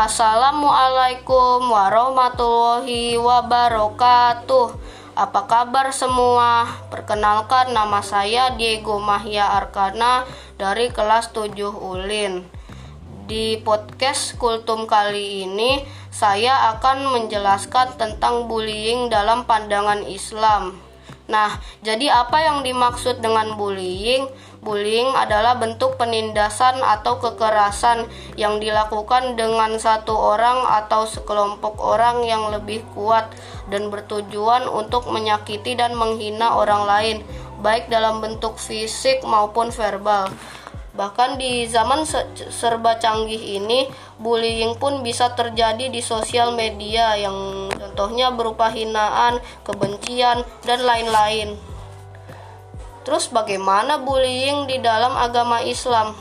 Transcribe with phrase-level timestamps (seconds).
[0.00, 4.72] Assalamualaikum warahmatullahi wabarakatuh.
[5.12, 6.64] Apa kabar semua?
[6.88, 10.24] Perkenalkan nama saya Diego Mahya Arkana
[10.56, 12.48] dari kelas 7 Ulin.
[13.28, 20.80] Di podcast Kultum kali ini saya akan menjelaskan tentang bullying dalam pandangan Islam.
[21.28, 24.32] Nah, jadi apa yang dimaksud dengan bullying?
[24.60, 28.04] Bullying adalah bentuk penindasan atau kekerasan
[28.36, 33.32] yang dilakukan dengan satu orang atau sekelompok orang yang lebih kuat
[33.72, 37.16] dan bertujuan untuk menyakiti dan menghina orang lain,
[37.64, 40.28] baik dalam bentuk fisik maupun verbal.
[40.92, 42.04] Bahkan di zaman
[42.52, 43.88] serba canggih ini,
[44.20, 51.69] bullying pun bisa terjadi di sosial media yang contohnya berupa hinaan, kebencian, dan lain-lain.
[53.00, 56.12] Terus bagaimana bullying di dalam agama Islam?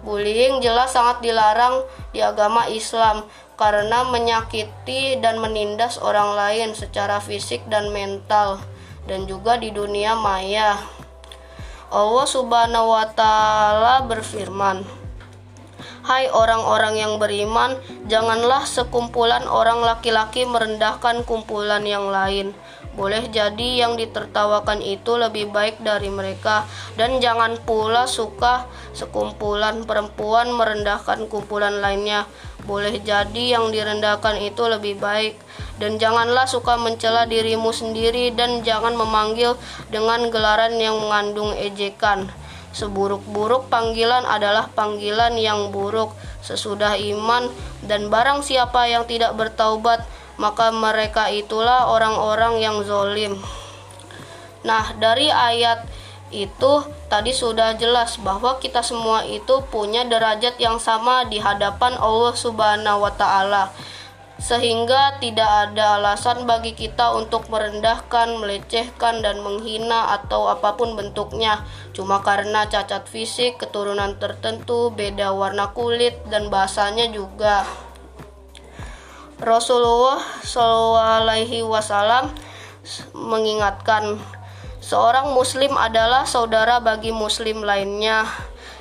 [0.00, 3.28] Bullying jelas sangat dilarang di agama Islam
[3.60, 8.56] karena menyakiti dan menindas orang lain secara fisik dan mental
[9.04, 10.80] dan juga di dunia maya.
[11.92, 14.80] Allah Subhanahu wa taala berfirman,
[16.06, 17.76] "Hai orang-orang yang beriman,
[18.08, 22.56] janganlah sekumpulan orang laki-laki merendahkan kumpulan yang lain."
[23.00, 26.68] Boleh jadi yang ditertawakan itu lebih baik dari mereka,
[27.00, 32.28] dan jangan pula suka sekumpulan perempuan merendahkan kumpulan lainnya.
[32.68, 35.40] Boleh jadi yang direndahkan itu lebih baik,
[35.80, 39.56] dan janganlah suka mencela dirimu sendiri dan jangan memanggil
[39.88, 42.28] dengan gelaran yang mengandung ejekan.
[42.76, 46.12] Seburuk-buruk panggilan adalah panggilan yang buruk
[46.44, 47.48] sesudah iman
[47.80, 50.04] dan barang siapa yang tidak bertaubat
[50.40, 53.36] maka mereka itulah orang-orang yang zolim.
[54.64, 55.84] Nah, dari ayat
[56.32, 56.72] itu
[57.12, 63.04] tadi sudah jelas bahwa kita semua itu punya derajat yang sama di hadapan Allah Subhanahu
[63.04, 63.68] wa taala
[64.40, 71.60] sehingga tidak ada alasan bagi kita untuk merendahkan, melecehkan, dan menghina atau apa pun bentuknya,
[71.92, 77.68] cuma karena cacat fisik, keturunan tertentu, beda warna kulit, dan bahasanya juga.
[79.40, 82.28] Rasulullah SAW
[83.16, 84.20] mengingatkan,
[84.84, 88.28] seorang Muslim adalah saudara bagi Muslim lainnya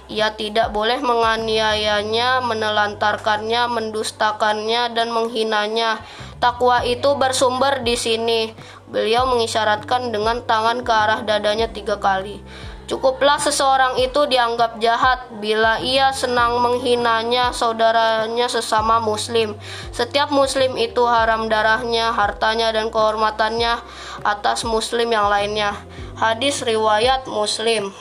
[0.09, 6.01] ia tidak boleh menganiayanya, menelantarkannya, mendustakannya, dan menghinanya.
[6.41, 8.49] Takwa itu bersumber di sini.
[8.89, 12.41] Beliau mengisyaratkan dengan tangan ke arah dadanya tiga kali.
[12.89, 19.53] Cukuplah seseorang itu dianggap jahat bila ia senang menghinanya saudaranya sesama muslim.
[19.93, 23.77] Setiap muslim itu haram darahnya, hartanya, dan kehormatannya
[24.25, 25.77] atas muslim yang lainnya.
[26.17, 27.93] Hadis riwayat muslim.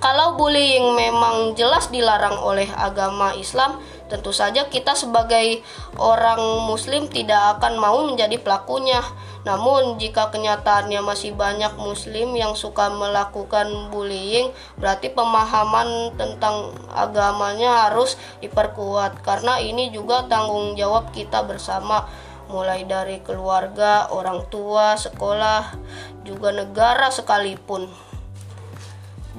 [0.00, 5.64] Kalau bullying memang jelas dilarang oleh agama Islam, tentu saja kita sebagai
[5.96, 9.00] orang muslim tidak akan mau menjadi pelakunya.
[9.44, 14.48] Namun jika kenyataannya masih banyak muslim yang suka melakukan bullying,
[14.80, 22.08] berarti pemahaman tentang agamanya harus diperkuat karena ini juga tanggung jawab kita bersama
[22.48, 25.76] mulai dari keluarga, orang tua, sekolah,
[26.24, 27.88] juga negara sekalipun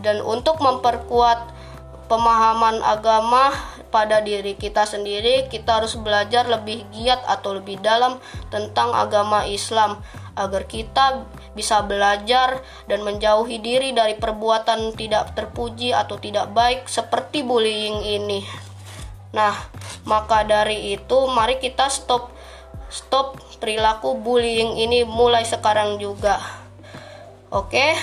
[0.05, 1.49] dan untuk memperkuat
[2.05, 3.49] pemahaman agama
[3.95, 8.19] pada diri kita sendiri, kita harus belajar lebih giat atau lebih dalam
[8.51, 10.03] tentang agama Islam
[10.35, 11.23] agar kita
[11.55, 12.59] bisa belajar
[12.91, 18.43] dan menjauhi diri dari perbuatan tidak terpuji atau tidak baik seperti bullying ini.
[19.31, 19.55] Nah,
[20.03, 22.35] maka dari itu mari kita stop
[22.91, 26.35] stop perilaku bullying ini mulai sekarang juga.
[27.47, 27.95] Oke.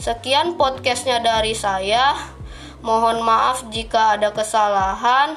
[0.00, 2.35] Sekian podcastnya dari saya.
[2.84, 5.36] Mohon maaf jika ada kesalahan.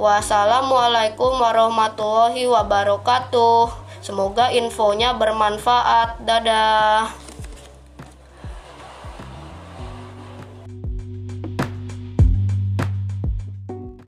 [0.00, 3.68] Wassalamualaikum warahmatullahi wabarakatuh.
[4.00, 6.24] Semoga infonya bermanfaat.
[6.24, 7.29] Dadah.